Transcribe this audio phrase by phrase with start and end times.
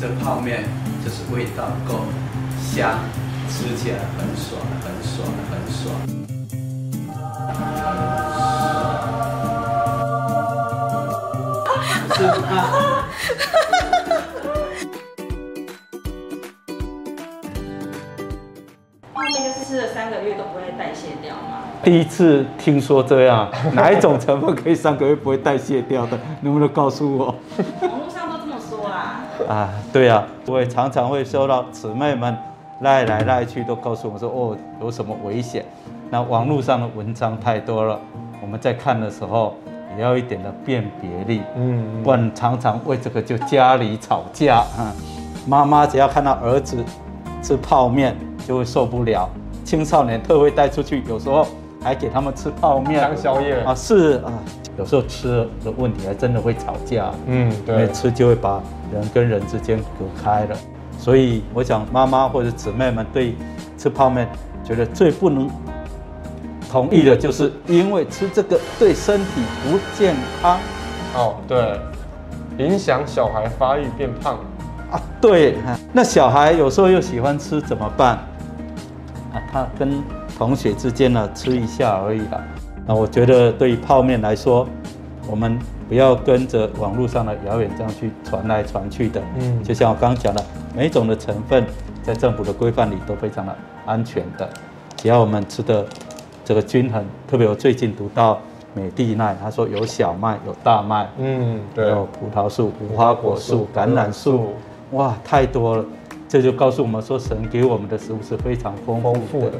[0.00, 0.64] 这泡面
[1.04, 2.00] 就是味道够
[2.60, 2.98] 香，
[3.48, 5.82] 吃起来很爽，很爽，很爽。
[12.16, 13.08] 是啊。
[19.12, 21.62] 泡面就是吃了三个月都不会代谢掉吗？
[21.82, 26.18] 第一次听说这样，哪一种成分可以三个月不会代谢掉的？
[26.40, 27.34] 能不能告诉我？
[29.48, 32.36] 啊，对呀、啊，我也常常会收到姊妹们
[32.80, 35.64] 赖来赖去，都告诉我说，哦，有什么危险？
[36.10, 37.98] 那网络上的文章太多了，
[38.40, 39.54] 我们在看的时候
[39.96, 44.92] 也要一点的辨别力，嗯，不然常常为这个就家里吵架啊。
[45.46, 46.84] 妈妈只要看到儿子
[47.42, 49.28] 吃泡面就会受不了，
[49.64, 51.46] 青少年特会带出去，有时候
[51.82, 54.32] 还给他们吃泡面当宵夜啊，是啊。
[54.76, 58.60] 有时候吃的问题还真的会吵架，嗯，对，因为吃就会把
[58.92, 60.56] 人跟人之间隔开了。
[60.98, 63.34] 所以我想妈妈或者姊妹们对
[63.76, 64.28] 吃泡面
[64.64, 65.50] 觉得最不能
[66.70, 70.58] 同意的就是因为吃这个对身体不健康。
[71.14, 71.78] 哦，对，
[72.58, 74.38] 影响小孩发育变胖
[74.90, 75.00] 啊。
[75.20, 75.56] 对，
[75.92, 78.18] 那小孩有时候又喜欢吃怎么办？
[79.32, 80.02] 啊，他跟
[80.36, 82.42] 同学之间呢吃一下而已啦。
[82.86, 84.66] 那我觉得，对于泡面来说，
[85.26, 89.22] 我们不要跟着网络上的谣言这样去传来传去的。
[89.38, 90.44] 嗯，就像我刚刚讲的，
[90.76, 91.64] 每一种的成分
[92.02, 94.48] 在政府的规范里都非常的安全的。
[94.96, 95.86] 只要我们吃的
[96.44, 98.38] 这个均衡，特别我最近读到
[98.74, 104.52] 美地奈，他说有小麦、有大麦，嗯，对，有葡萄树、无花果树、橄榄树，
[104.92, 105.84] 哇，太多了。
[106.28, 109.52] 这就告诉我们说，神给我们的食物是非常丰富的。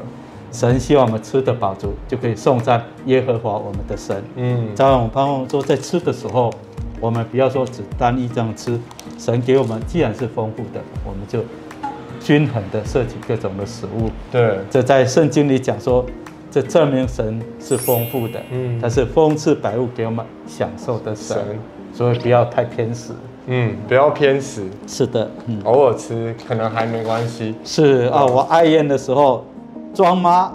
[0.55, 4.23] 神希望我们吃的饱足，就可以颂赞耶和华我们的神。
[4.37, 6.49] 嗯，当然我们盼望说，在吃的时候，
[7.01, 8.79] 我们不要说只单一这样吃。
[9.19, 11.41] 神给我们既然是丰富的，我们就
[12.21, 14.09] 均衡的摄取各种的食物。
[14.31, 16.05] 对，这在圣经里讲说，
[16.49, 18.41] 这证明神是丰富的。
[18.49, 21.59] 嗯，他是丰赐百物给我们享受的神，神
[21.91, 23.11] 所以不要太偏食。
[23.47, 24.63] 嗯，不要偏食。
[24.87, 27.53] 是的，嗯，偶尔吃可能还没关系。
[27.65, 29.43] 是啊，我爱宴的时候。
[29.95, 30.51] 庄妈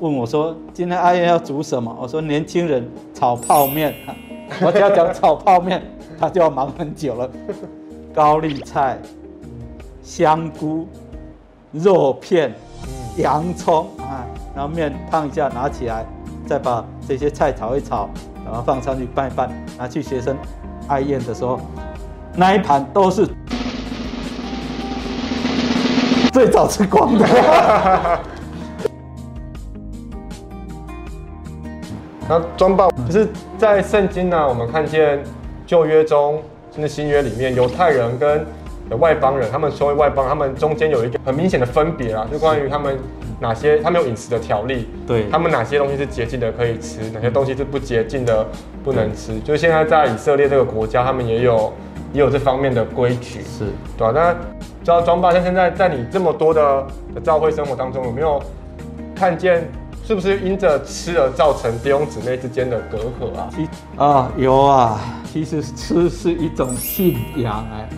[0.00, 3.94] 问我说：“今天阿燕要煮什么？”我说：“年轻人炒泡面。”
[4.60, 5.80] 我只要讲炒泡面，
[6.18, 7.30] 他就要忙很久了。
[8.12, 8.98] 高丽菜、
[10.02, 10.88] 香菇、
[11.70, 12.52] 肉片、
[13.16, 14.26] 洋葱啊，
[14.56, 16.04] 然后面烫一下，拿起来，
[16.44, 18.10] 再把这些菜炒一炒，
[18.44, 19.48] 然后放上去拌一拌，
[19.78, 20.36] 拿去学生
[20.88, 21.60] 爱宴的时候，
[22.36, 23.26] 那一盘都是
[26.32, 27.26] 最早吃光的。
[32.28, 33.28] 那装扮就是
[33.58, 35.22] 在圣经呢、啊，我们看见
[35.66, 36.40] 旧约中
[36.72, 38.46] 甚至新约里面，犹太人跟
[38.98, 42.96] 外邦人，他们所谓外邦，他们中间有一个很明显的分别啊，就关于他们
[43.40, 48.46] 哪些他们有饮食的条例，对，他们哪些东西是洁净的可以吃，哪些东西是不洁净的
[48.82, 49.38] 不能吃。
[49.40, 51.70] 就现在在以色列这个国家，他们也有
[52.12, 54.12] 也有这方面的规矩，是对吧、啊？
[54.14, 54.32] 那
[54.84, 58.42] 知道庄爸，像现在在你这么多的的教会生活当中，有没有
[59.14, 59.68] 看见？
[60.04, 63.48] 是不是因着吃而造成弟兄姊妹之间的隔阂啊？
[63.54, 65.00] 其啊，有啊。
[65.32, 67.88] 其实吃是一种信仰哎，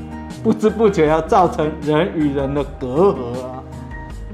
[0.43, 3.63] 不知不觉要造成人与人的隔阂啊。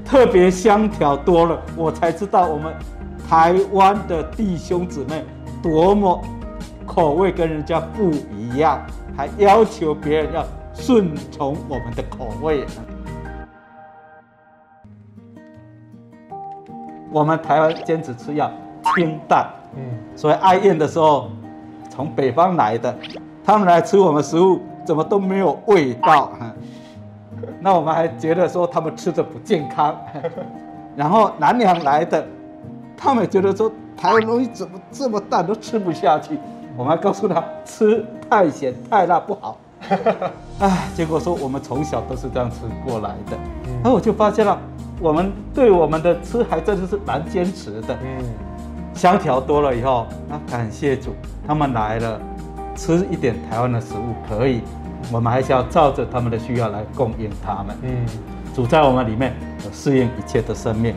[0.03, 2.73] 特别香条多了，我才知道我们
[3.27, 5.23] 台湾的弟兄姊妹
[5.63, 6.21] 多么
[6.85, 8.85] 口味跟人家不一样，
[9.21, 10.43] 还要求别人要
[10.73, 12.65] 顺从我们的口味。
[17.11, 18.51] 我们台湾坚持吃要
[18.95, 19.83] 清淡，嗯，
[20.15, 21.29] 所以爱宴的时候，
[21.87, 22.97] 从北方来的，
[23.43, 26.31] 他们来吃我们食物，怎么都没有味道，
[27.59, 29.95] 那我们还觉得说他们吃的不健康，
[30.97, 32.25] 然后南洋来的，
[32.97, 36.39] 他们觉得说台湾东西怎么这么淡，都吃不下去，
[36.77, 39.57] 我们还告诉他吃太咸太辣不好，
[40.59, 43.37] 哎，结果说我们从小都是这样吃过来的，
[43.83, 44.57] 然后我就发现了。
[45.03, 48.23] 我们对我们的吃还真的是蛮坚持的，嗯，
[48.93, 51.15] 香调多了以后，那感谢主，
[51.47, 52.21] 他们来了，
[52.75, 54.61] 吃一点台湾的食物可以，
[55.11, 58.05] 我们还是要照着他们的需要来供应他们，嗯，
[58.53, 59.33] 主在我们里面
[59.65, 60.93] 有适应一切的生命，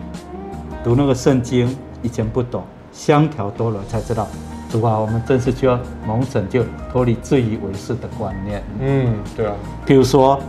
[0.85, 2.63] 读那个圣经以前不懂，
[2.93, 4.29] 香调多了才知道，
[4.75, 9.55] 主啊，我们真是需要蒙拯救，脱离自以为是的观念，嗯，对啊，
[9.87, 10.41] 比如说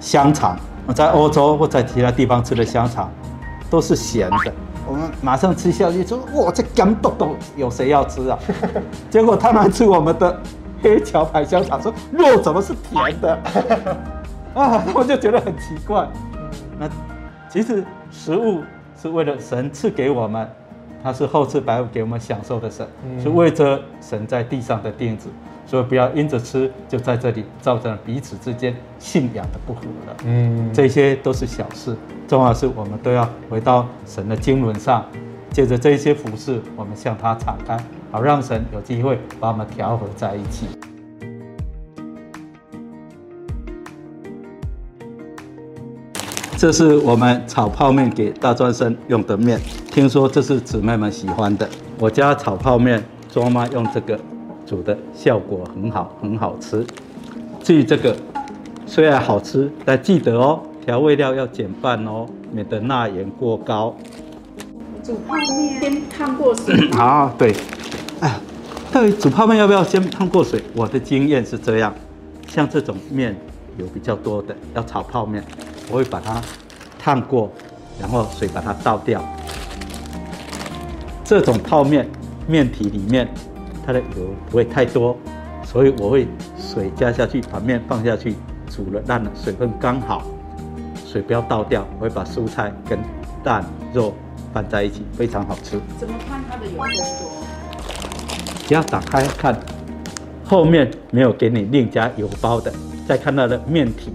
[0.00, 0.58] 香肠。
[0.84, 3.08] 我在欧洲或在其他地方吃的香肠，
[3.70, 4.52] 都是咸的。
[4.84, 8.36] 我们马上吃下去说：“哇，这干豆豆，有谁要吃啊？”
[9.08, 10.40] 结果他们吃我们的
[10.82, 13.38] 黑桥牌香肠，说肉怎么是甜的？
[14.60, 16.08] 啊，我就觉得很奇怪。
[16.80, 16.88] 那
[17.48, 18.62] 其实食物
[19.00, 20.50] 是为了神赐给我们，
[21.02, 25.28] 它是后赐百物给我们享受的神，嗯、是为着神在地上的钉子，
[25.64, 30.16] 所以不要因着吃就在这里造成了彼此之间信仰的不合了。
[30.24, 31.96] 嗯，这些都是小事，
[32.26, 35.04] 重要是我们都要回到神的经纶上，
[35.50, 37.76] 借着这些服饰，我们向他敞开，
[38.10, 40.66] 好让神有机会把我们调和在一起。
[46.58, 49.60] 这是我们炒泡面给大专生用的面，
[49.92, 51.68] 听说这是姊妹们喜欢的。
[52.00, 53.00] 我家炒泡面，
[53.32, 54.18] 庄妈用这个
[54.66, 56.84] 煮的效果很好，很好吃。
[57.62, 58.16] 至于这个，
[58.86, 63.94] 虽然好吃，但记得哦，调味料要减半哦，免得钠盐过高。
[65.04, 66.74] 煮泡面先烫过水。
[66.98, 67.54] 啊，对。
[68.18, 68.34] 哎，
[68.90, 70.60] 到底煮泡面要不要先烫过水？
[70.74, 71.94] 我的经验是这样，
[72.48, 73.38] 像这种面
[73.76, 75.44] 有比较多的，要炒泡面。
[75.90, 76.42] 我会把它
[76.98, 77.50] 烫过，
[78.00, 79.22] 然后水把它倒掉。
[81.24, 82.08] 这种泡面
[82.46, 83.28] 面体里面
[83.84, 85.16] 它的油不会太多，
[85.64, 86.26] 所以我会
[86.58, 88.34] 水加下去，把面放下去
[88.70, 90.22] 煮了烂了，水分刚好，
[91.06, 91.86] 水不要倒掉。
[91.98, 92.98] 我会把蔬菜跟
[93.44, 94.14] 蛋肉
[94.52, 95.80] 拌在一起，非常好吃。
[95.98, 97.46] 怎么看它的油多不多？
[98.66, 99.58] 只要打开看，
[100.46, 102.72] 后面没有给你另加油包的，
[103.06, 104.12] 再看它的面体。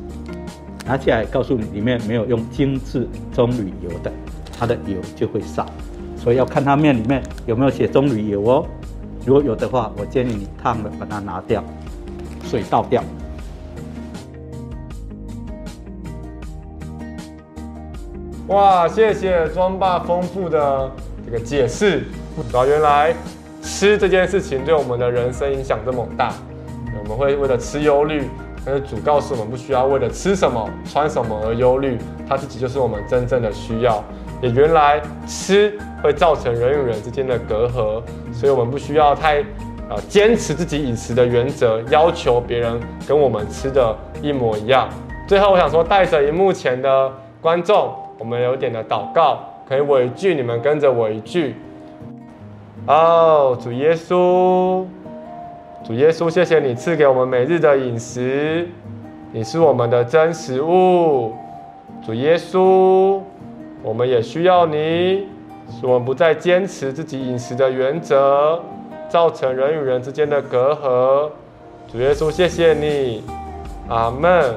[0.86, 4.12] 拿起来告诉你，里面没有用精致棕榈油的，
[4.58, 5.66] 它的油就会少，
[6.18, 8.66] 所以要看它面里面有没有写棕榈油哦。
[9.26, 11.64] 如果有的话，我建议你烫了把它拿掉，
[12.44, 13.02] 水倒掉。
[18.48, 20.92] 哇，谢谢庄爸丰富的
[21.26, 22.04] 这个解释。
[22.52, 23.16] 啊，原来
[23.62, 26.34] 吃这件事情对我们的人生影响这么大，
[27.02, 28.28] 我们会为了吃忧虑。
[28.66, 34.04] 但是主告诉我们，不需要为了吃什么、穿什么而忧虑，他自己就是我们真正的需要。
[34.42, 38.02] 也原来吃会造成人与人之间的隔阂，
[38.34, 39.40] 所以我们不需要太
[39.90, 44.90] 啊坚持自己饮食的原则，要求别人跟我们吃的一模一样。
[45.28, 47.12] 最后，我想说，带着荧幕前的
[47.42, 51.56] 观众，我们有点的祷告，可以我一句，你们跟着我一句。
[52.86, 54.84] 哦，主耶稣。
[55.84, 58.66] 主耶稣，谢谢你赐给我们每日的饮食，
[59.34, 61.34] 你是我们的真食物。
[62.06, 63.20] 主耶稣，
[63.82, 65.28] 我们也需要你，
[65.70, 68.62] 使我们不再坚持自己饮食的原则，
[69.10, 71.30] 造成人与人之间的隔阂。
[71.92, 73.22] 主耶稣，谢谢你，
[73.90, 74.56] 阿门。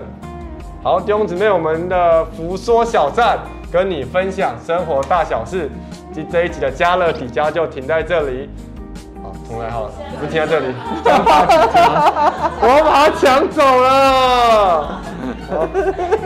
[0.84, 3.40] 好，弟兄姊妹，我们的福说小站
[3.72, 5.68] 跟你分享生活大小事，
[6.12, 8.48] 及这一集的加乐底家就停在这里。
[9.48, 10.74] 重来好了，我们停在这里，
[12.60, 15.00] 我要把它抢走了。